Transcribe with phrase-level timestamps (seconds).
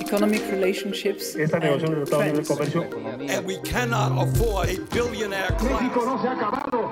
[0.00, 1.34] economic relationships.
[1.36, 2.82] Esta negociación de tratado de comercio.
[3.28, 6.06] And we cannot afford a billionaire México class.
[6.06, 6.90] no se ha acabado.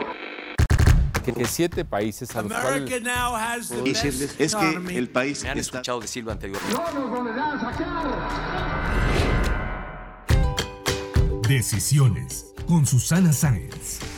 [1.24, 5.08] que siete países a los America cuales now has the decirles best es que el
[5.08, 6.74] país Me han está escuchado decirlo anteriormente.
[6.74, 8.04] No nos volverán a sacar.
[11.48, 14.13] Decisiones con Susana Sáenz.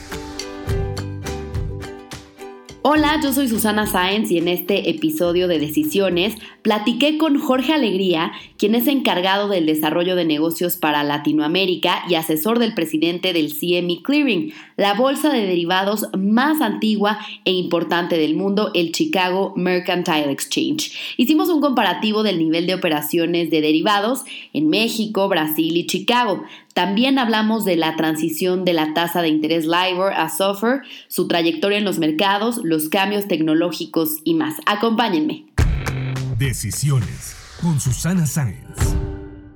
[2.89, 8.31] Hola, yo soy Susana Sáenz y en este episodio de Decisiones platiqué con Jorge Alegría,
[8.59, 14.03] quien es encargado del desarrollo de negocios para Latinoamérica y asesor del presidente del CME
[14.05, 20.93] Clearing, la bolsa de derivados más antigua e importante del mundo, el Chicago Mercantile Exchange.
[21.17, 24.23] Hicimos un comparativo del nivel de operaciones de derivados
[24.53, 26.45] en México, Brasil y Chicago.
[26.77, 31.79] También hablamos de la transición de la tasa de interés LIBOR a SOFR, su trayectoria
[31.79, 34.57] en los mercados, los cambios tecnológicos y más.
[34.67, 35.47] Acompáñenme.
[36.37, 38.95] Decisiones con Susana Sáenz.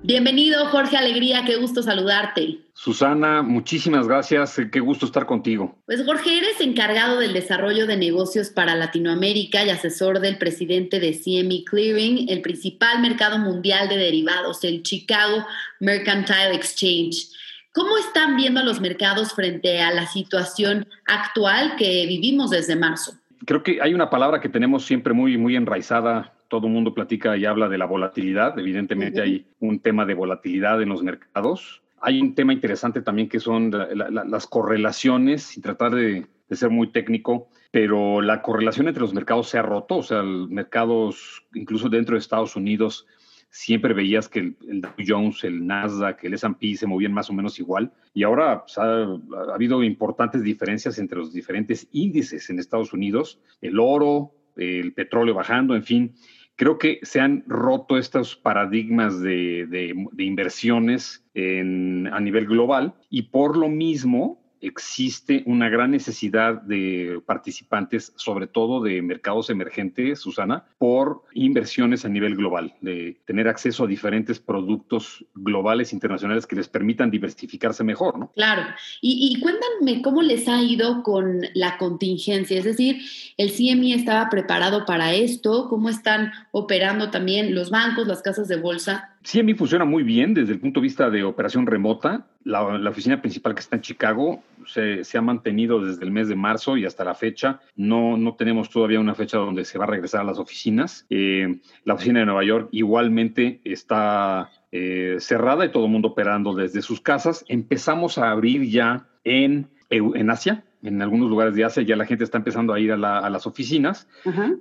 [0.02, 2.70] Bienvenido, Jorge Alegría, qué gusto saludarte.
[2.83, 4.59] Susana, muchísimas gracias.
[4.73, 5.77] Qué gusto estar contigo.
[5.84, 11.12] Pues Jorge, eres encargado del desarrollo de negocios para Latinoamérica y asesor del presidente de
[11.12, 15.45] CME Clearing, el principal mercado mundial de derivados, el Chicago
[15.78, 17.28] Mercantile Exchange.
[17.75, 23.12] ¿Cómo están viendo los mercados frente a la situación actual que vivimos desde marzo?
[23.44, 26.33] Creo que hay una palabra que tenemos siempre muy, muy enraizada.
[26.48, 28.59] Todo el mundo platica y habla de la volatilidad.
[28.59, 31.83] Evidentemente hay un tema de volatilidad en los mercados.
[32.01, 36.27] Hay un tema interesante también que son la- la- la- las correlaciones, sin tratar de,
[36.51, 39.98] ser muy técnico, pero la correlación entre los mercados se ha roto.
[39.98, 43.06] O sea, mercados, incluso dentro de Estados Unidos,
[43.51, 47.33] siempre veías que el, el Dow Jones, el Nasdaq, el S&P se movían más o
[47.33, 47.93] menos igual.
[48.15, 53.41] Y ahora pues, ha habido importantes diferencias entre los diferentes índices en Estados Unidos.
[53.61, 56.15] El oro, el petróleo bajando, en fin.
[56.61, 63.56] Creo que se han roto estos paradigmas de, inversiones en- a nivel global y por
[63.56, 71.22] lo mismo existe una gran necesidad de participantes, sobre todo de mercados emergentes, Susana, por
[71.32, 77.10] inversiones a nivel global, de tener acceso a diferentes productos globales, internacionales que les permitan
[77.10, 78.32] diversificarse mejor, ¿no?
[78.32, 78.62] Claro.
[79.00, 82.59] Y, y cuéntame cómo les ha ido con la contingencia.
[82.59, 82.98] Es decir,
[83.37, 85.69] el CME estaba preparado para esto.
[85.69, 89.09] ¿Cómo están operando también los bancos, las casas de bolsa?
[89.22, 92.26] CME funciona muy bien desde el punto de vista de operación remota.
[92.42, 96.28] La, la oficina principal que está en Chicago se, se ha mantenido desde el mes
[96.28, 97.60] de marzo y hasta la fecha.
[97.76, 101.04] No, no tenemos todavía una fecha donde se va a regresar a las oficinas.
[101.10, 106.54] Eh, la oficina de Nueva York igualmente está eh, cerrada y todo el mundo operando
[106.54, 107.44] desde sus casas.
[107.48, 110.64] Empezamos a abrir ya en, en Asia.
[110.82, 113.28] En algunos lugares de Asia ya la gente está empezando a ir a, la- a
[113.28, 114.09] las oficinas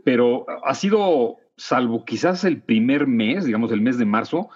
[0.03, 4.49] pero ha sido, salvo quizás el primer mes, digamos el mes de marzo,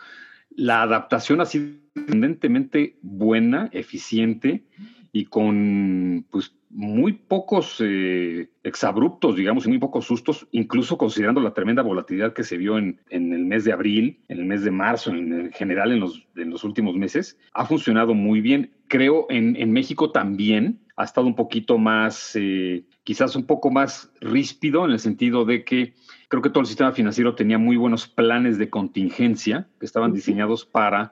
[0.56, 4.64] la adaptación ha sido sorprendentemente buena, eficiente
[5.12, 11.54] y con pues muy pocos eh, exabruptos, digamos, y muy pocos sustos, incluso considerando la
[11.54, 14.72] tremenda volatilidad que se vio en, en el mes de abril, en el mes de
[14.72, 18.72] marzo, en, en general en los, en los últimos meses, ha funcionado muy bien.
[18.88, 24.12] Creo en, en México también ha estado un poquito más, eh, quizás un poco más
[24.20, 25.94] ríspido en el sentido de que
[26.34, 30.66] creo que todo el sistema financiero tenía muy buenos planes de contingencia que estaban diseñados
[30.66, 31.12] para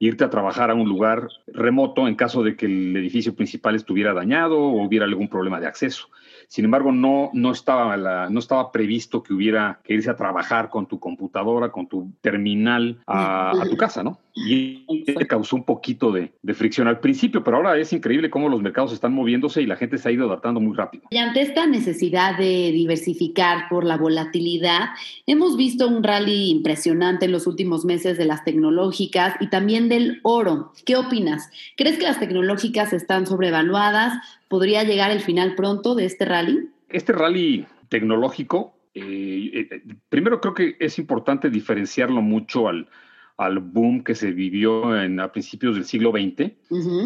[0.00, 4.12] irte a trabajar a un lugar remoto en caso de que el edificio principal estuviera
[4.12, 6.08] dañado o hubiera algún problema de acceso.
[6.48, 10.68] Sin embargo, no, no, estaba la- no estaba previsto que hubiera que irse a trabajar
[10.70, 14.18] con tu computadora, con tu terminal a, a tu casa, ¿no?
[14.38, 18.50] Y te causó un poquito de, de fricción al principio, pero ahora es increíble cómo
[18.50, 21.04] los mercados están moviéndose y la gente se ha ido adaptando muy rápido.
[21.08, 24.90] Y ante esta necesidad de diversificar por la volatilidad,
[25.26, 30.20] hemos visto un rally impresionante en los últimos meses de las tecnológicas y también del
[30.22, 30.72] oro.
[30.84, 31.50] ¿Qué opinas?
[31.76, 34.12] ¿Crees que las tecnológicas están sobrevaluadas?
[34.48, 36.68] ¿Podría llegar el final pronto de este rally?
[36.88, 42.88] Este rally tecnológico, eh, eh, primero creo que es importante diferenciarlo mucho al,
[43.36, 46.52] al boom que se vivió en, a principios del siglo XX,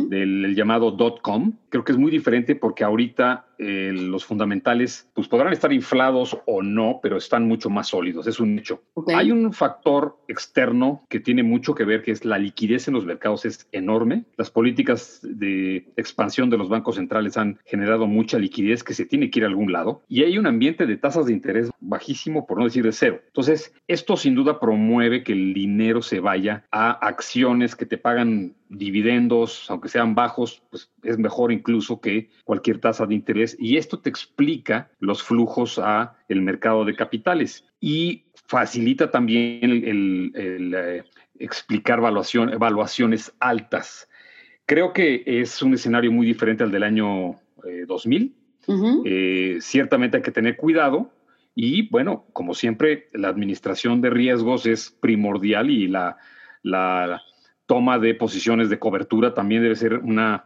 [0.09, 1.55] del el llamado dot-com.
[1.69, 6.63] Creo que es muy diferente porque ahorita eh, los fundamentales pues podrán estar inflados o
[6.63, 8.83] no, pero están mucho más sólidos, es un hecho.
[9.15, 13.05] Hay un factor externo que tiene mucho que ver, que es la liquidez en los
[13.05, 14.25] mercados es enorme.
[14.39, 19.31] Las políticas de expansión de los bancos centrales han generado mucha liquidez que se tiene
[19.31, 20.03] que ir a algún lado.
[20.09, 23.21] Y hay un ambiente de tasas de interés bajísimo, por no decir de cero.
[23.27, 28.55] Entonces, esto sin duda promueve que el dinero se vaya a acciones que te pagan
[28.71, 33.57] dividendos, aunque sean bajos, pues es mejor incluso que cualquier tasa de interés.
[33.59, 37.65] Y esto te explica los flujos a el mercado de capitales.
[37.81, 41.05] Y facilita también el, el- el, eh,
[41.39, 44.09] explicar evaluación, evaluaciones altas.
[44.67, 47.31] Creo que es un escenario muy diferente al del año
[47.65, 48.35] eh, 2000.
[48.67, 49.03] Ujú.
[49.05, 51.11] Eh, ciertamente hay que tener cuidado
[51.57, 56.19] y, bueno, como siempre, la administración de riesgos es primordial y la,
[56.63, 57.21] la
[57.71, 60.45] toma de posiciones de cobertura también debe ser una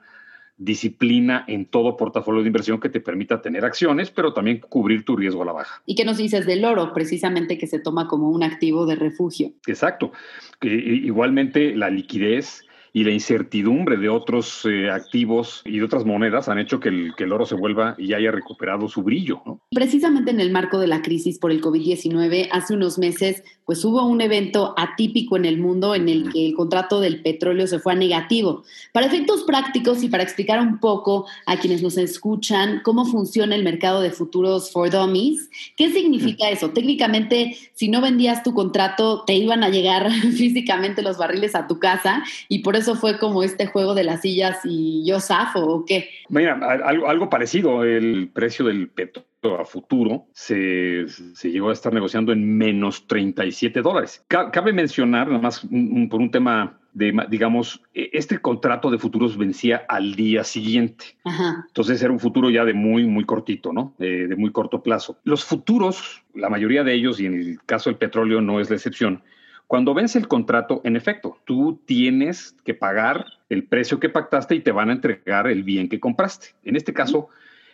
[0.59, 5.17] disciplina en todo portafolio de inversión que te permita tener acciones, pero también cubrir tu
[5.17, 5.83] riesgo a la baja.
[5.87, 9.53] ¿Y qué nos dices del oro, precisamente que se toma como un activo de refugio?
[9.67, 10.13] Exacto.
[10.61, 12.63] Que, i- igualmente la liquidez
[12.97, 17.13] y la incertidumbre de otros eh, activos y de otras monedas han hecho que el,
[17.17, 19.43] que el oro se vuelva y haya recuperado su brillo.
[19.45, 19.61] ¿no?
[19.73, 24.07] Precisamente en el marco de la crisis por el COVID-19, hace unos meses, pues hubo
[24.07, 27.95] un evento atípico en el mundo en el que el contrato del petróleo se fue
[27.95, 28.63] a negativo.
[28.93, 33.65] Para efectos prácticos y para explicar un poco a quienes nos escuchan cómo funciona el
[33.65, 36.71] mercado de futuros for dummies, ¿qué significa eso?
[36.71, 41.81] Técnicamente, si no vendías tu contrato, te iban a llegar físicamente los barriles a tu
[41.81, 45.85] casa y por eso fue como este juego de las sillas y yo zafo o
[45.87, 46.09] qué.
[46.29, 46.55] Mira,
[46.85, 52.33] algo, algo parecido, el precio del petróleo a futuro se, se llegó a estar negociando
[52.33, 54.25] en menos 37 dólares.
[54.29, 58.91] Ca- Cabe mencionar, nada más un- un- por un tema de, digamos, e- este contrato
[58.91, 61.05] de futuros vencía al día siguiente.
[61.25, 61.65] Ajá.
[61.67, 63.95] Entonces era un futuro ya de muy, muy cortito, ¿no?
[63.99, 65.19] Eh, de muy corto plazo.
[65.25, 68.77] Los futuros, la mayoría de ellos, y en el caso del petróleo no es la
[68.77, 69.23] excepción,
[69.67, 74.61] cuando vence el contrato, en efecto, tú tienes que pagar el precio que pactaste y
[74.61, 76.49] te van a entregar el bien que compraste.
[76.65, 77.29] En este caso,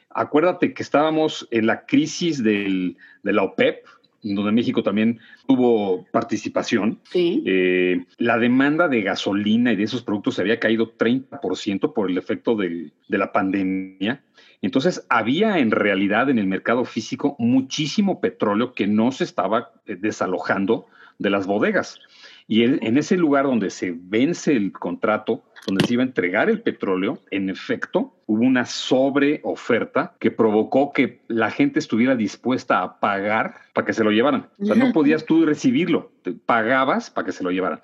[0.09, 3.85] acuérdate que estábamos en la crisis del- de la OPEP,
[4.23, 6.99] donde México también tuvo participación.
[7.11, 7.43] Sí.
[7.47, 12.19] Eh, la demanda de gasolina y de esos productos se había caído 30% por el
[12.19, 14.23] efecto del- de la pandemia.
[14.63, 19.97] Entonces, había en realidad en el mercado físico muchísimo petróleo que no se estaba eh,
[19.99, 20.87] desalojando
[21.21, 22.01] de las bodegas.
[22.49, 26.51] Y en, en ese lugar donde se vence el contrato, donde se iba a entregar
[26.51, 32.99] el petróleo, en efecto, hubo una sobreoferta que provocó que la gente estuviera dispuesta a
[32.99, 34.49] pagar para que se lo llevaran.
[34.59, 37.81] O sea, no podías tú recibirlo, te pagabas para que se lo llevaran.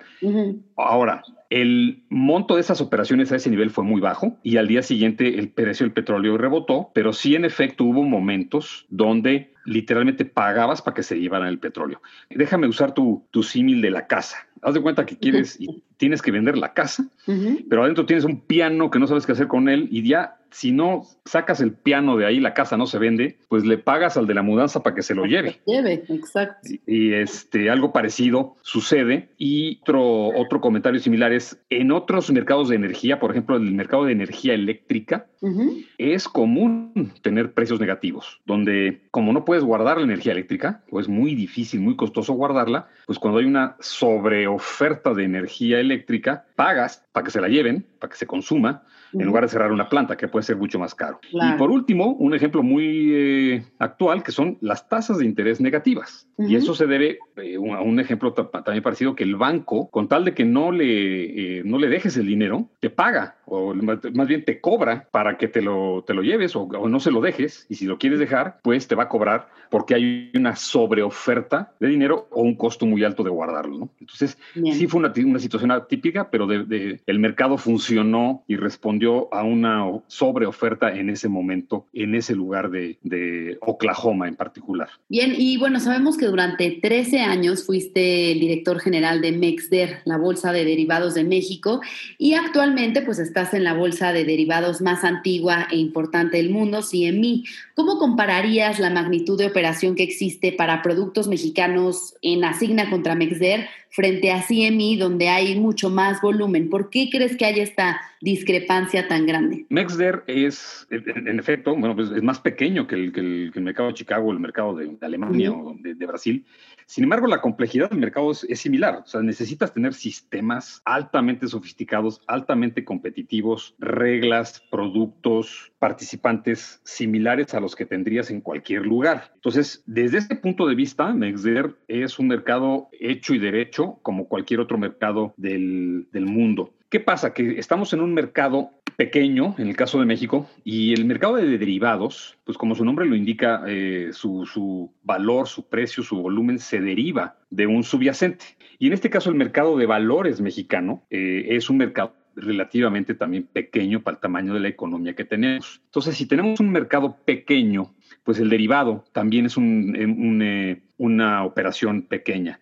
[0.75, 4.81] Ahora, el monto de esas operaciones a ese nivel fue muy bajo y al día
[4.81, 10.81] siguiente el precio del petróleo rebotó, pero sí en efecto hubo momentos donde literalmente pagabas
[10.81, 12.01] para que se llevaran el petróleo.
[12.29, 14.47] Déjame usar tu, tu símil de la casa.
[14.61, 15.59] Haz de cuenta que quieres
[15.97, 17.59] tienes que vender la casa, Ujú.
[17.69, 20.71] pero adentro tienes un piano que no sabes qué hacer con él y ya si
[20.71, 24.27] no sacas el piano de ahí, la casa no se vende, pues le pagas al
[24.27, 25.59] de la mudanza para que se lo lleve.
[25.67, 26.69] Lleve, exacto.
[26.87, 29.27] Y- Y este, algo parecido sucede.
[29.37, 34.05] Y otro, otro comentario similar es, en otros mercados de energía, por ejemplo, el mercado
[34.05, 35.81] de energía eléctrica, Ujú.
[35.97, 41.09] es común tener precios negativos, donde como no puedes guardar la energía eléctrica, o es
[41.09, 47.05] muy difícil, muy costoso guardarla, pues cuando hay una sobreoferta de energía eléctrica, eléctrica pagas
[47.13, 48.83] para que se la lleven, para que se consuma,
[49.13, 51.19] en lugar de cerrar una planta, que puede ser mucho más caro.
[51.31, 51.55] Claro.
[51.55, 56.27] Y por último, un ejemplo muy eh, actual, que son las tasas de interés negativas.
[56.37, 56.57] Y Ujú.
[56.57, 60.25] eso se debe eh, a un ejemplo ta- también parecido, que el banco, con tal
[60.25, 64.43] de que no le, eh, no le dejes el dinero, te paga, o más bien
[64.43, 67.65] te cobra para que te lo, te lo lleves o, o no se lo dejes.
[67.69, 71.87] Y si lo quieres dejar, pues te va a cobrar porque hay una sobreoferta de
[71.87, 73.77] dinero o un costo muy alto de guardarlo.
[73.77, 73.89] ¿no?
[73.99, 74.75] Entonces, Bien.
[74.75, 80.95] Sí fue una, una situación atípica, pero el mercado funcionó y respondió a una sobreoferta
[80.95, 84.89] en ese momento, en ese lugar de, de Oklahoma en particular.
[85.09, 90.17] Bien, y bueno, sabemos que durante 13 años fuiste el director general de MEXDER, la
[90.17, 91.81] Bolsa de Derivados de México,
[92.17, 96.81] y actualmente pues estás en la bolsa de derivados más antigua e importante del mundo,
[96.81, 97.43] CME.
[97.75, 103.67] ¿Cómo compararías la magnitud de operación que existe para productos mexicanos en Asigna contra MEXDER
[103.97, 106.69] frente a CME, donde hay mucho más volumen?
[106.69, 109.65] ¿Por qué crees que hay esta discrepancia tan grande?
[109.69, 113.57] Mexder es, en, en efecto, bueno, pues es más pequeño que el, que el- que
[113.57, 115.69] el mercado de Chicago, el mercado de, de Alemania Ujú.
[115.69, 116.45] o de, de Brasil.
[116.87, 119.01] Sin embargo, la complejidad del mercado es, similar.
[119.03, 127.75] O sea, necesitas tener sistemas altamente sofisticados, altamente competitivos, reglas, productos, participantes similares a los
[127.75, 129.33] que tendrías en cualquier lugar.
[129.35, 134.61] Entonces, desde este punto de vista, Mexder es un mercado hecho y derecho como cualquier
[134.61, 136.73] otro mercado del, del mundo.
[136.89, 137.33] ¿Qué pasa?
[137.33, 141.57] Que estamos en un mercado pequeño, en el caso de México, y el mercado de
[141.57, 146.57] derivados, pues como su nombre lo indica, eh, su, su valor, su precio, su volumen
[146.57, 148.43] se deriva de un subyacente.
[148.79, 153.43] Y en este caso el mercado de valores mexicano eh, es un mercado relativamente también
[153.43, 155.81] pequeño para el tamaño de la economía que tenemos.
[155.85, 162.03] Entonces, si tenemos un mercado pequeño, pues el derivado también es un, eh, una operación
[162.03, 162.59] pequeña.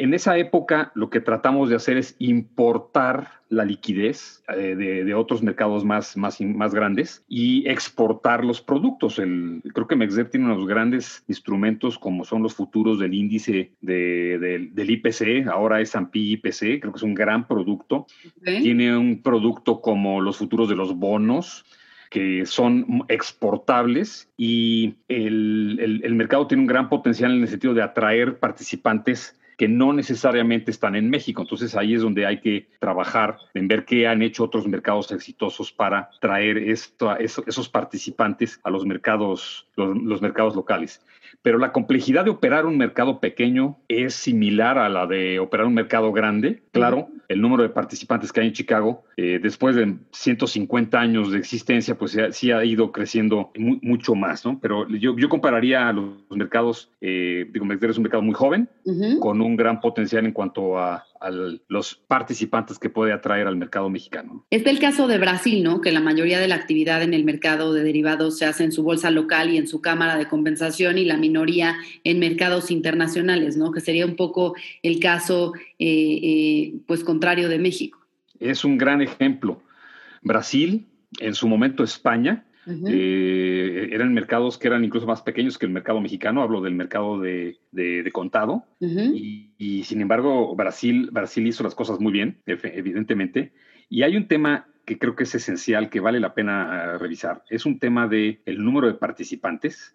[0.00, 5.42] En esa época lo que tratamos de hacer es importar la liquidez eh, de, otros
[5.42, 9.18] mercados más, más, más grandes y exportar los productos.
[9.18, 14.72] El, creo que Mexder tiene unos grandes instrumentos como son los futuros del índice del
[14.74, 18.06] IPC, ahora es S&P IPC, creo que es un gran producto.
[18.42, 21.66] Tiene un producto como los futuros de los bonos,
[22.08, 27.82] que son exportables y el, el, mercado tiene un gran potencial en el sentido de
[27.82, 31.42] atraer participantes que no necesariamente están en México.
[31.42, 35.70] Entonces ahí es donde hay que trabajar en ver qué han hecho otros mercados exitosos
[35.70, 41.02] para traer esto, esos participantes a los mercados, los mercados locales
[41.42, 45.74] pero la complejidad de operar un mercado pequeño es similar a la de operar un
[45.74, 46.62] mercado grande.
[46.72, 51.38] Claro, el número de participantes que hay en Chicago, eh, después de 150 años de
[51.38, 54.58] existencia, pues sí ha ido creciendo mucho más, ¿no?
[54.60, 58.68] Pero yo, yo compararía a los mercados, eh, digo, es un mercado muy joven,
[59.20, 63.90] con un gran potencial en cuanto a a los participantes que puede atraer al mercado
[63.90, 64.46] mexicano.
[64.50, 65.82] Está el caso de Brasil, ¿no?
[65.82, 68.82] Que la mayoría de la actividad en el mercado de derivados se hace en su
[68.82, 73.70] bolsa local y en su cámara de compensación y la minoría en mercados internacionales, ¿no?
[73.70, 77.98] Que sería un poco el caso, eh, eh, pues, contrario de México.
[78.38, 79.62] Es un gran ejemplo.
[80.22, 80.86] Brasil,
[81.18, 86.00] en su momento España, eh, eran mercados que eran incluso más pequeños que el mercado
[86.00, 87.58] mexicano, hablo del mercado de,
[88.12, 93.52] contado, y, sin embargo Brasil, Brasil hizo las cosas muy bien, evidentemente,
[93.88, 97.44] y hay un tema que creo que es esencial, que vale la pena ah, revisar.
[97.48, 99.94] Es un tema de el número de participantes,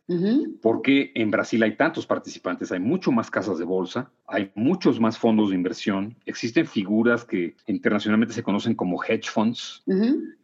[0.61, 5.17] porque en Brasil hay tantos participantes, hay mucho más casas de bolsa, hay muchos más
[5.17, 9.83] fondos de inversión, existen figuras que internacionalmente se conocen como hedge funds,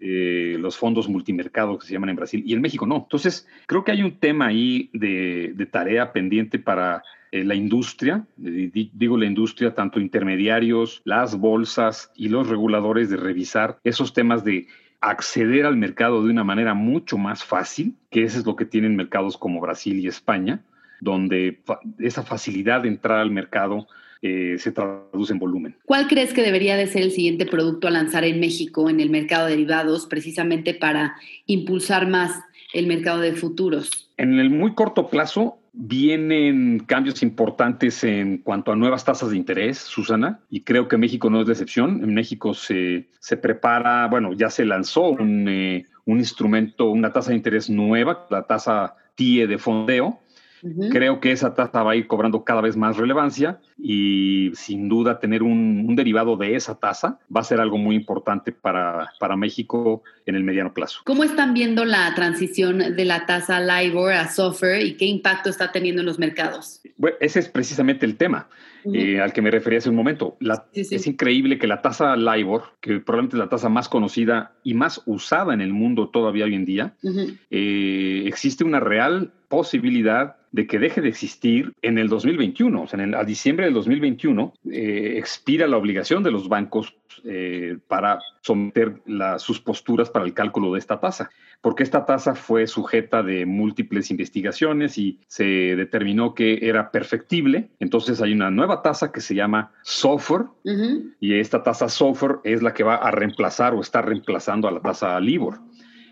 [0.01, 2.97] eh, los fondos multimercados que se llaman en Brasil, y en México no.
[2.97, 8.25] Entonces, creo que hay un tema ahí de, de tarea pendiente para eh, la industria,
[8.35, 14.67] digo la industria, tanto intermediarios, las bolsas y los reguladores de revisar esos temas de
[15.01, 18.95] acceder al mercado de una manera mucho más fácil, que eso es lo que tienen
[18.95, 20.61] mercados como Brasil y España,
[20.99, 21.61] donde
[21.99, 23.87] esa facilidad de entrar al mercado
[24.21, 25.75] eh, se traduce en volumen.
[25.85, 29.09] ¿Cuál crees que debería de ser el siguiente producto a lanzar en México en el
[29.09, 31.15] mercado de derivados precisamente para
[31.47, 32.39] impulsar más
[32.71, 34.11] el mercado de futuros?
[34.17, 39.77] En el muy corto plazo, Vienen cambios importantes en cuanto a nuevas tasas de interés,
[39.77, 42.03] Susana, y creo que México no es de excepción.
[42.03, 47.29] En México se, se prepara, bueno, ya se lanzó un, eh, un instrumento, una tasa
[47.29, 50.19] de interés nueva, la tasa TIE de fondeo,
[50.91, 55.19] Creo que esa tasa va a ir cobrando cada vez más relevancia y sin duda
[55.19, 60.03] tener un, derivado de esa tasa va a ser algo muy importante para, para, México
[60.25, 61.01] en el mediano plazo.
[61.05, 65.71] ¿Cómo están viendo la transición de la tasa LIBOR a SOFR y qué impacto está
[65.71, 66.81] teniendo en los mercados?
[66.97, 68.47] Bueno, ese es precisamente el tema.
[68.83, 70.37] Eh, al que me refería hace un momento.
[70.73, 75.01] Es increíble que la tasa LIBOR, que probablemente es la tasa más conocida y más
[75.05, 76.95] usada en el mundo todavía hoy en día,
[77.49, 82.81] eh, existe una real posibilidad de que deje de existir en el 2021.
[82.81, 87.77] O sea, en a diciembre del 2021 eh, expira la obligación de los bancos eh,
[87.87, 88.95] para someter
[89.37, 91.29] sus posturas para el cálculo de esta tasa,
[91.61, 95.43] porque esta tasa fue sujeta de múltiples investigaciones y se
[95.75, 97.69] determinó que era perfectible.
[97.79, 100.47] Entonces hay una nueva tasa que se llama SOFR
[101.19, 104.79] y esta tasa SOFR es la que va a reemplazar o está reemplazando a la
[104.79, 105.59] tasa LIBOR.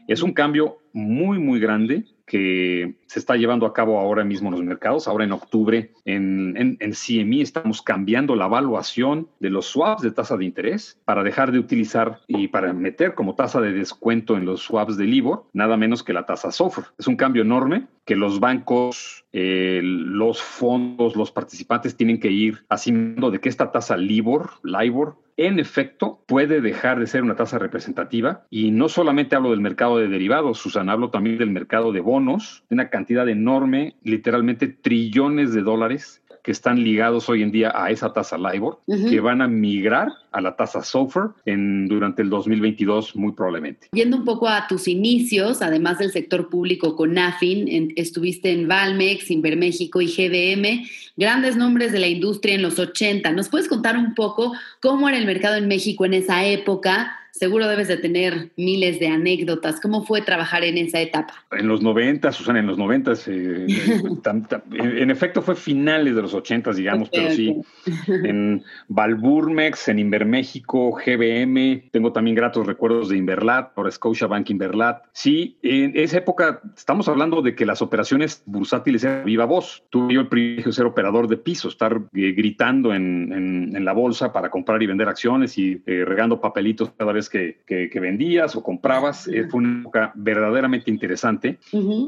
[0.10, 4.56] Es un cambio muy, muy grande que se está llevando a cabo ahora mismo en
[4.56, 5.08] los mercados.
[5.08, 10.36] Ahora en octubre en, en, CME estamos cambiando la evaluación de los swaps de tasa
[10.36, 14.62] de interés para dejar de utilizar y para meter como tasa de descuento en los
[14.62, 16.86] swaps de LIBOR nada menos que la tasa SOFR.
[16.98, 22.66] Es un cambio enorme que los bancos, eh, los fondos, los participantes tienen que ir
[22.70, 27.58] haciendo de que esta tasa LIBOR, LIBOR, en efecto, puede dejar de ser una tasa
[27.60, 28.46] representativa.
[28.50, 32.66] Y no solamente hablo del mercado de derivados, Susan, hablo también del mercado de bonos,
[32.70, 38.14] una cantidad enorme, literalmente trillones de dólares que están ligados hoy en día a esa
[38.14, 43.32] tasa LIBOR, que van a migrar a la tasa SOFR en, durante el 2022 muy
[43.34, 43.88] probablemente.
[43.92, 49.32] Viendo un poco a tus inicios, además del sector público con AFIN, estuviste en Valmex,
[49.32, 50.86] Inverméxico y GBM,
[51.18, 53.32] grandes nombres de la industria en los 80.
[53.32, 57.19] ¿Nos puedes contar un poco cómo era el mercado en México en esa época?
[57.40, 59.80] Seguro debes de tener miles de anécdotas.
[59.80, 61.34] ¿Cómo fue trabajar en esa etapa?
[61.52, 63.68] En los 90, Susana, en los 90, eh,
[64.74, 67.56] en efecto fue finales de los 80, digamos, pero sí,
[68.08, 75.04] en Valburmex, en Inverméxico, GBM, tengo también gratos recuerdos de Inverlat, por Scotiabank Inverlat.
[75.14, 79.84] Sí, en esa época estamos hablando de que las operaciones bursátiles eran viva voz.
[79.90, 83.94] Tuve yo el privilegio de ser operador de piso, estar eh, gritando en, en, la
[83.94, 88.56] bolsa para comprar y vender acciones y eh, regando papelitos cada vez que, que, vendías
[88.56, 89.28] o comprabas.
[89.28, 91.60] Eh, fue una época verdaderamente interesante.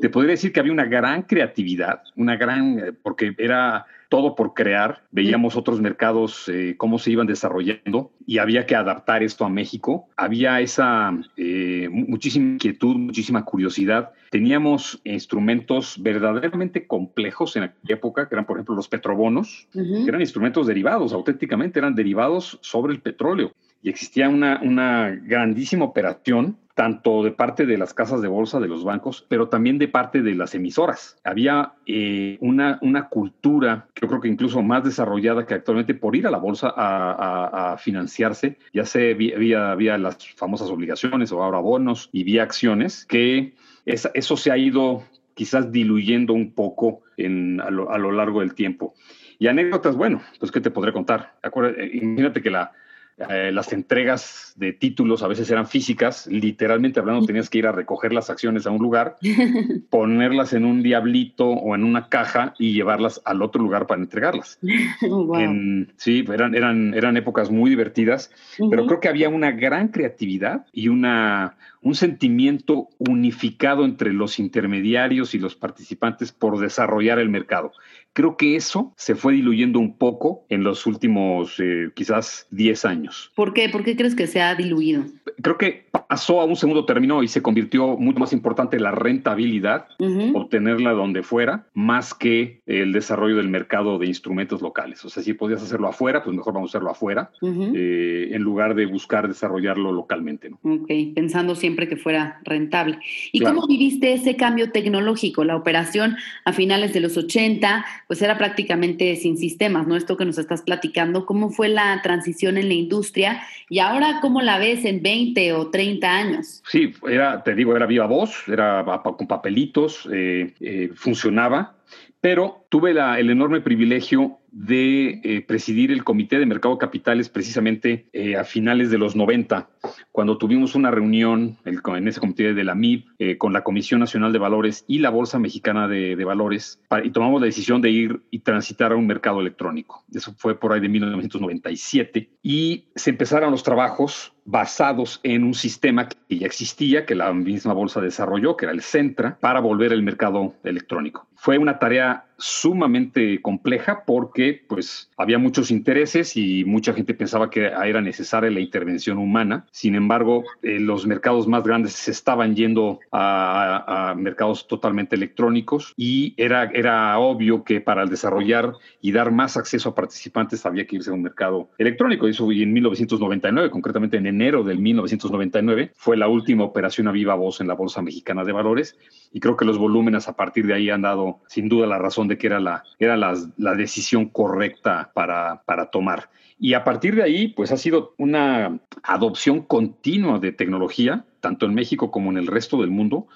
[0.01, 5.03] Te podría decir que había una gran creatividad, una gran, porque era todo por crear.
[5.11, 10.09] Veíamos otros mercados, eh, cómo se iban desarrollando y había que adaptar esto a México.
[10.17, 14.11] Había esa eh, muchísima inquietud, muchísima curiosidad.
[14.29, 20.19] Teníamos instrumentos verdaderamente complejos en aquella época, que eran, por ejemplo, los petrobonos, que eran
[20.19, 23.53] instrumentos derivados, auténticamente eran derivados sobre el petróleo.
[23.81, 28.67] Y existía una, una grandísima operación tanto de parte de las casas de bolsa, de
[28.67, 31.17] los bancos, pero también de parte de las emisoras.
[31.23, 36.27] Había eh, una, una cultura, yo creo que incluso más desarrollada que actualmente, por ir
[36.27, 42.09] a la bolsa a, financiarse, ya sea vía, vía, las famosas obligaciones o ahora bonos
[42.11, 43.53] y vía acciones, que
[43.85, 48.93] eso se ha ido quizás diluyendo un poco en, a, lo, largo del tiempo.
[49.39, 51.35] Y anécdotas, bueno, pues ¿qué te podré contar?
[51.43, 52.71] Eh, imagínate que la,
[53.17, 57.71] eh, las entregas de títulos a veces eran físicas, literalmente hablando tenías que ir a
[57.71, 59.17] recoger las acciones a un lugar,
[59.89, 64.59] ponerlas en un diablito o en una caja y llevarlas al otro lugar para entregarlas.
[65.97, 68.31] sí, eran, eran, eran épocas muy divertidas,
[68.69, 75.33] pero creo que había una gran creatividad y una, un sentimiento unificado entre los intermediarios
[75.33, 77.71] y los participantes por desarrollar el mercado.
[78.13, 83.31] Creo que eso se fue diluyendo un poco en los últimos eh, quizás 10 años.
[83.35, 83.69] ¿Por qué?
[83.69, 85.05] ¿Por qué crees que se ha diluido?
[85.41, 89.87] Creo que pasó a un segundo término y se convirtió mucho más importante la rentabilidad,
[90.33, 95.03] obtenerla donde fuera, más que el desarrollo del mercado de instrumentos locales.
[95.05, 98.75] O sea, si podías hacerlo afuera, pues mejor vamos a hacerlo afuera, eh, en lugar
[98.75, 100.49] de buscar desarrollarlo localmente.
[100.49, 100.59] ¿no?
[100.63, 102.99] Ok, pensando siempre que fuera rentable.
[103.31, 105.43] ¿Y cómo viviste ese cambio tecnológico?
[105.43, 109.95] La operación a finales de los 80 pues era prácticamente sin sistemas, ¿no?
[109.95, 114.41] Esto que nos estás platicando, ¿cómo fue la transición en la industria y ahora cómo
[114.41, 116.61] la ves en 20 o 30 años?
[116.69, 118.83] Sí, era, te digo, era viva voz, era
[119.17, 121.75] con papelitos, eh, eh, funcionaba,
[122.19, 128.35] pero tuve el enorme privilegio de eh, presidir el Comité de Mercado Capitales precisamente eh,
[128.35, 129.69] a finales de los 90,
[130.11, 134.33] cuando tuvimos una reunión en ese comité de la MIB eh, con la Comisión Nacional
[134.33, 138.39] de Valores y la Bolsa Mexicana de, Valores y tomamos la decisión de ir y
[138.39, 140.03] transitar a un mercado electrónico.
[140.13, 146.07] Eso fue por ahí de 1997 y se empezaron los trabajos basados en un sistema
[146.07, 150.03] que ya existía, que la misma bolsa desarrolló, que era el Centra, para volver el
[150.03, 151.27] mercado electrónico.
[151.35, 157.65] Fue una tarea sumamente compleja porque pues había muchos intereses y mucha gente pensaba que
[157.65, 159.65] era necesaria la intervención humana.
[159.71, 166.33] Sin embargo, eh, los mercados más grandes se estaban yendo a, mercados totalmente electrónicos y
[166.37, 171.11] era, era obvio que para desarrollar y dar más acceso a participantes había que irse
[171.11, 172.27] a un mercado electrónico.
[172.27, 177.61] Eso en 1999, concretamente en enero del 1999, fue la última operación a viva voz
[177.61, 178.97] en la Bolsa Mexicana de Valores
[179.31, 182.27] y creo que los volúmenes a partir de ahí han dado sin duda la razón
[182.37, 186.29] que era la, era la, la decisión correcta para, para tomar.
[186.59, 191.73] Y a partir de ahí, pues ha sido una adopción continua de tecnología, tanto en
[191.73, 193.27] México como en el resto del mundo,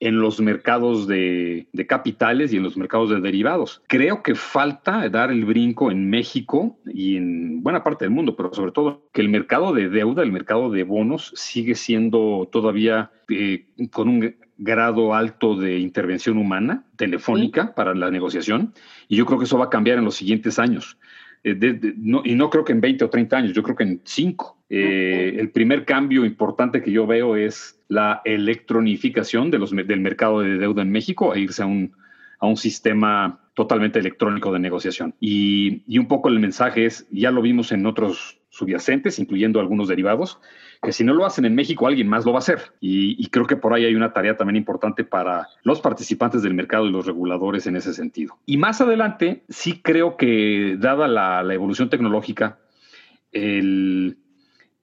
[0.00, 3.82] en los mercados de, de, capitales y en los mercados de derivados.
[3.86, 8.52] Creo que falta dar el brinco en México y en buena parte del mundo, pero
[8.52, 13.66] sobre todo que el mercado de deuda, el mercado de bonos, sigue siendo todavía eh,
[13.92, 18.72] con un grado alto de intervención humana, telefónica, para la negociación,
[19.08, 20.98] y yo creo que eso va a cambiar en los siguientes años.
[21.44, 21.78] Eh,
[22.24, 24.58] y no creo que en 20 o 30 años, yo creo que en 5.
[24.70, 30.40] Eh, el primer cambio importante que yo veo es la electronificación de los, del mercado
[30.40, 31.92] de deuda en México, a irse a un,
[32.38, 35.14] a un sistema totalmente electrónico de negociación.
[35.20, 39.88] Y, y, un poco el mensaje es, ya lo vimos en otros subyacentes, incluyendo algunos
[39.88, 40.40] derivados,
[40.84, 42.60] que si no lo hacen en México, alguien más lo va a hacer.
[42.80, 46.86] Y, creo que por ahí hay una tarea también importante para los participantes del mercado
[46.86, 48.38] y los reguladores en ese sentido.
[48.46, 52.58] Y más adelante, sí creo que dada la, evolución tecnológica,
[53.32, 54.18] el,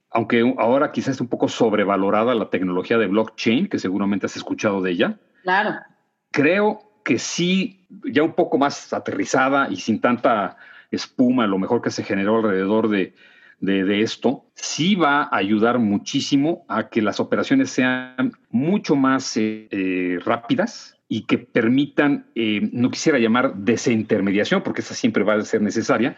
[0.10, 4.82] aunque ahora quizás es un poco sobrevalorada la tecnología de blockchain, que seguramente has escuchado
[4.82, 5.20] de ella.
[5.44, 5.76] Claro.
[6.32, 10.58] Creo que sí, ya un poco más aterrizada y sin tanta
[10.92, 13.14] espuma, lo mejor que se generó alrededor de
[13.62, 19.38] de, de, esto, sí va a ayudar muchísimo a que las operaciones sean mucho más
[19.38, 25.36] eh, eh, rápidas y que permitan, eh, no quisiera llamar desintermediación, porque esa siempre va
[25.36, 26.18] a ser necesaria,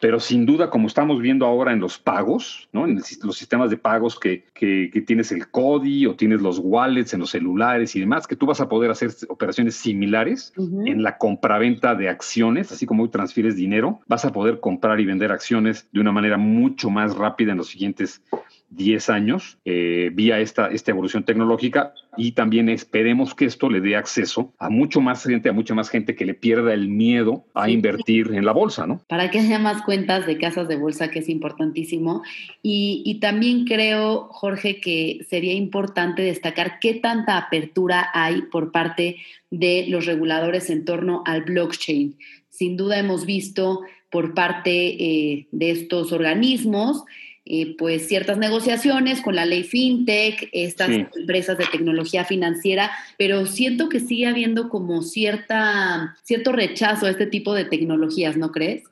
[0.00, 2.84] pero sin duda, como estamos viendo ahora en los pagos, ¿no?
[2.84, 6.60] en el, los sistemas de pagos que, que, que, tienes el CODI o tienes los
[6.62, 10.62] wallets en los celulares y demás, que tú vas a poder hacer operaciones similares uh
[10.62, 10.90] -huh.
[10.90, 15.06] en la compraventa de acciones, así como hoy transfieres dinero, vas a poder comprar y
[15.06, 18.22] vender acciones de una manera mucho más rápida en los siguientes
[18.70, 23.96] 10 años eh, vía esta, esta evolución tecnológica y también esperemos que esto le dé
[23.96, 27.70] acceso a mucho más gente, a mucha más gente que le pierda el miedo a
[27.70, 29.00] invertir en la bolsa, ¿no?
[29.08, 32.22] Para que haya más cuentas de casas de bolsa, que es importantísimo.
[32.62, 39.16] Y, y también creo, Jorge, que sería importante destacar qué tanta apertura hay por parte
[39.50, 42.18] de los reguladores en torno al blockchain.
[42.50, 47.04] Sin duda hemos visto por parte eh, de estos organismos
[47.50, 51.06] eh, pues ciertas negociaciones con la ley fintech, estas sí.
[51.16, 57.24] empresas de tecnología financiera, pero siento que sigue habiendo como cierta, cierto rechazo a este
[57.24, 58.84] tipo de tecnologías, ¿no crees?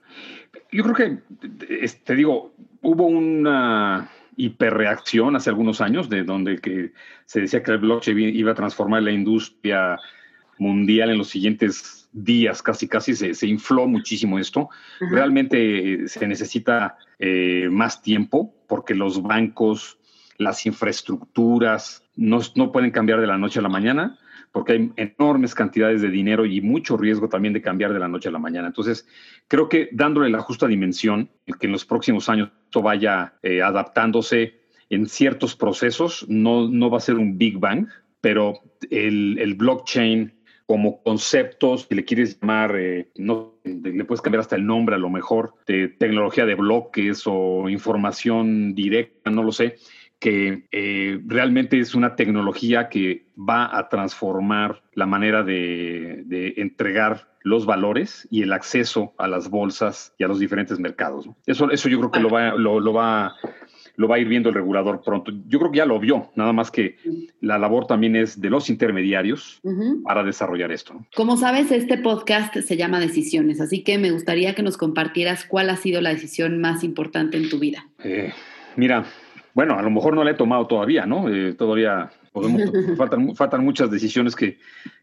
[0.73, 6.93] Yo creo que, te digo, hubo una hiperreacción hace algunos años de donde que
[7.27, 9.99] se decía que el blockchain iba a transformar la industria
[10.59, 14.71] mundial en los siguientes días, casi casi se, se infló muchísimo esto.
[15.01, 19.99] Realmente eh, se necesita eh, más tiempo porque los bancos,
[20.39, 24.19] las infraestructuras no, no pueden cambiar de la noche a la mañana
[24.53, 28.31] porque hay enormes cantidades de dinero y mucho riesgo también de cambiar de la noche
[28.31, 28.69] a la mañana.
[28.69, 29.07] Entonces,
[29.49, 31.29] creo que dándole la justa dimensión,
[31.61, 36.97] que en los próximos años esto vaya eh, adaptándose en ciertos procesos, no, no va
[36.97, 37.87] a ser un Big Bang,
[38.23, 38.55] pero
[38.91, 40.33] el, el blockchain
[40.67, 44.99] como conceptos, si le quieres llamar, eh, no, le puedes cambiar hasta el nombre a
[44.99, 49.77] lo mejor, de tecnología de bloques o información directa, no lo sé,
[50.19, 57.29] que eh, realmente es una tecnología que va a transformar la manera de, de, entregar
[57.43, 61.27] los valores y el acceso a las bolsas y a los diferentes mercados.
[61.27, 61.37] ¿no?
[61.47, 63.37] Eso, eso yo creo que lo va, lo, lo va
[63.97, 65.33] lo va a ir viendo el regulador pronto.
[65.49, 66.97] Yo creo que ya lo vio, nada más que
[67.41, 70.03] la labor también es de los intermediarios uh -huh.
[70.03, 70.95] para desarrollar esto.
[70.95, 71.07] ¿no?
[71.15, 75.71] Como sabes, este podcast se llama Decisiones, así que me gustaría que nos compartieras cuál
[75.71, 77.87] ha sido la decisión más importante en tu vida.
[78.05, 78.33] Eh,
[78.77, 79.05] mira,
[79.55, 81.31] bueno, a lo mejor no la he tomado todavía, ¿no?
[81.31, 82.61] Eh, todavía podemos,
[82.99, 84.59] faltan, faltan muchas decisiones que,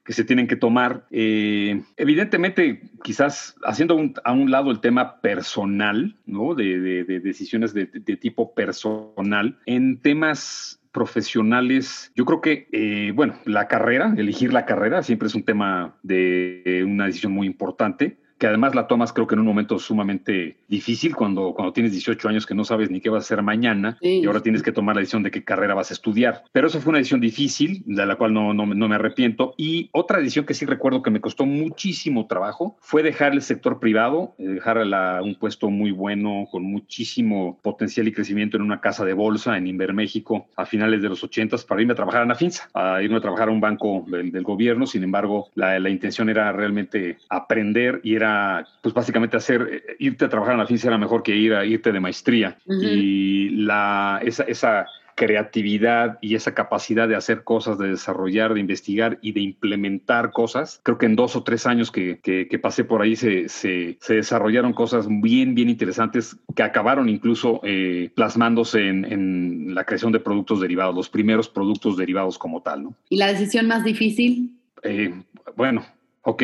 [0.06, 1.08] que se tienen que tomar.
[1.10, 6.54] Eh, evidentemente, quizás haciendo un, a un lado el tema personal, ¿no?
[6.54, 13.12] De, de, de decisiones de, de, tipo personal, en temas profesionales, yo creo que, eh,
[13.15, 18.22] bueno, la carrera, elegir la carrera siempre es un tema de una decisión muy importante
[18.43, 22.27] que además la tomas creo que en un momento sumamente difícil cuando, cuando tienes 18
[22.27, 24.19] años que no sabes ni qué vas a hacer mañana sí.
[24.19, 26.43] y ahora tienes que tomar la decisión de qué carrera vas a estudiar.
[26.51, 29.53] Pero eso fue una decisión difícil, de la cual no, no, no me arrepiento.
[29.56, 33.79] Y otra decisión que sí recuerdo que me costó muchísimo trabajo fue dejar el sector
[33.79, 38.82] privado, eh, dejar la, un puesto muy bueno, con muchísimo potencial y crecimiento en una
[38.82, 42.23] casa de bolsa en Inver México a finales de los 80 para irme a trabajar
[42.23, 44.86] a Nafinsa, a irme a trabajar a un banco del, del gobierno.
[44.86, 48.33] Sin embargo, la, la intención era realmente aprender y era
[48.82, 51.91] pues básicamente hacer, irte a trabajar en la FINSA era mejor que ir a irte
[51.91, 52.58] de maestría.
[52.65, 52.84] Uh -huh.
[52.84, 59.19] Y la, esa, esa creatividad y esa capacidad de hacer cosas, de desarrollar, de investigar
[59.22, 60.82] y de implementar cosas.
[60.84, 63.98] Creo que en dos o tres años que, que, que pasé por ahí se, se,
[64.02, 70.12] se, desarrollaron cosas bien, bien interesantes que acabaron incluso eh, plasmándose en, en, la creación
[70.12, 72.84] de productos derivados, los primeros productos derivados como tal.
[72.84, 72.96] ¿no?
[73.10, 74.52] ¿Y la decisión más difícil?
[74.84, 75.13] Eh,
[75.56, 75.86] bueno,
[76.24, 76.43] ok.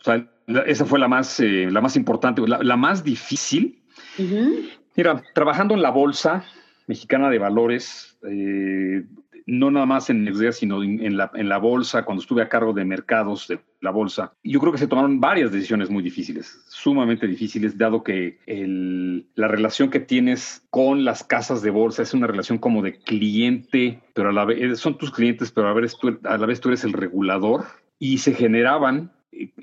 [0.00, 0.26] O sea,
[0.66, 3.82] esa fue la más, eh, la más importante, la, la más difícil.
[4.18, 4.70] Uh -huh.
[4.96, 6.44] Mira, trabajando en la bolsa
[6.86, 9.04] mexicana de valores, eh,
[9.46, 12.72] no nada más en el sino en la, en la bolsa, cuando estuve a cargo
[12.72, 17.28] de mercados de la bolsa, yo creo que se tomaron varias decisiones muy difíciles, sumamente
[17.28, 22.26] difíciles, dado que el, la relación que tienes con las casas de bolsa es una
[22.26, 25.96] relación como de cliente, pero a la vez son tus clientes, pero a la vez
[25.96, 27.66] tú, a la vez tú eres el regulador
[27.98, 29.12] y se generaban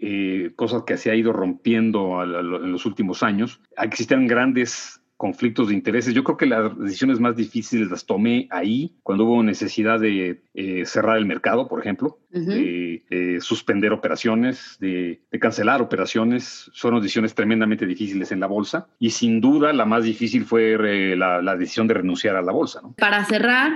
[0.02, 3.62] eh, cosas que se ha ido rompiendo a la, a en los últimos años.
[3.78, 6.14] Existen grandes conflictos de intereses.
[6.14, 10.86] Yo creo que las decisiones más difíciles las tomé ahí, cuando hubo necesidad de eh,
[10.86, 12.46] cerrar el mercado, por ejemplo, uh -huh.
[12.46, 16.70] de, de, suspender operaciones, de, de, cancelar operaciones.
[16.76, 21.16] Fueron decisiones tremendamente difíciles en la bolsa y sin duda la más difícil fue eh,
[21.16, 22.82] la, la, decisión de renunciar a la bolsa.
[22.82, 22.94] ¿no?
[22.98, 23.72] Para cerrar,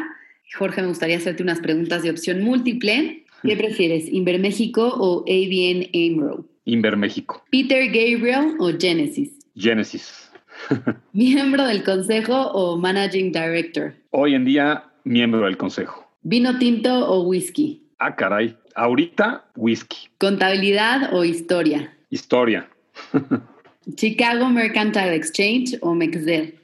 [0.57, 3.23] Jorge, me gustaría hacerte unas preguntas de opción múltiple.
[3.43, 6.45] ¿Qué prefieres, Inverméxico o ABN AMRO?
[6.65, 7.43] Inverméxico.
[7.52, 9.32] ¿Peter Gabriel o Genesis?
[9.56, 10.30] Genesis.
[11.13, 13.93] ¿Miembro del consejo o managing director?
[14.12, 16.08] Hoy en día, miembro del consejo.
[16.23, 17.84] ¿Vino tinto o whisky?
[18.00, 18.58] Ah, caray.
[18.76, 20.10] Ahorita, whisky.
[20.17, 21.95] ¿Contabilidad o historia?
[22.10, 22.69] Historia.
[23.95, 26.56] ¿Chicago Mercantile Exchange o MEXDER?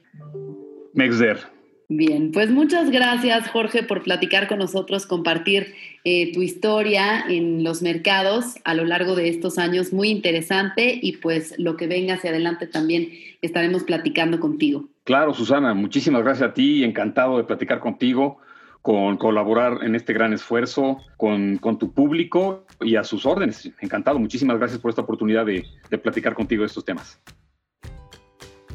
[0.92, 1.53] Mexder.
[1.96, 7.82] Bien, pues muchas gracias Jorge por platicar con nosotros, compartir eh, tu historia en los
[7.82, 12.30] mercados a lo largo de estos años, muy interesante y pues lo que venga hacia
[12.30, 13.10] adelante también
[13.42, 14.88] estaremos platicando contigo.
[15.04, 18.38] Claro, Susana, muchísimas gracias a ti, encantado de platicar contigo,
[18.82, 23.70] con colaborar en este gran esfuerzo con, con tu público y a sus órdenes.
[23.80, 27.20] Encantado, muchísimas gracias por esta oportunidad de, de platicar contigo de estos temas.